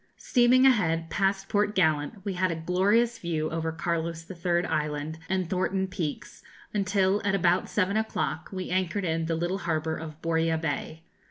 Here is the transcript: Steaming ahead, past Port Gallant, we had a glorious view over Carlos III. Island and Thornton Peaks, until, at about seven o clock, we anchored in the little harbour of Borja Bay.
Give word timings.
Steaming 0.17 0.65
ahead, 0.65 1.11
past 1.11 1.47
Port 1.47 1.75
Gallant, 1.75 2.25
we 2.25 2.33
had 2.33 2.49
a 2.49 2.55
glorious 2.55 3.19
view 3.19 3.51
over 3.51 3.71
Carlos 3.71 4.25
III. 4.27 4.65
Island 4.65 5.19
and 5.29 5.47
Thornton 5.47 5.87
Peaks, 5.87 6.41
until, 6.73 7.21
at 7.23 7.35
about 7.35 7.69
seven 7.69 7.95
o 7.97 8.03
clock, 8.03 8.49
we 8.51 8.71
anchored 8.71 9.05
in 9.05 9.27
the 9.27 9.35
little 9.35 9.59
harbour 9.59 9.95
of 9.95 10.19
Borja 10.19 10.57
Bay. 10.57 11.03